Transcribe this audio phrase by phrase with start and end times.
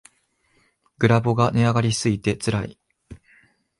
[0.97, 2.79] グラボが値上がりしすぎてつらい